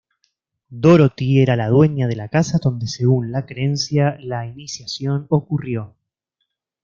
Dorothy 0.71 1.43
era 1.43 1.55
la 1.55 1.67
dueña 1.67 2.07
de 2.07 2.15
la 2.15 2.27
casa 2.27 2.57
donde 2.57 2.87
según 2.87 3.31
la 3.31 3.45
creencia 3.45 4.17
la 4.21 4.47
iniciación 4.47 5.27
ocurrió. 5.29 5.95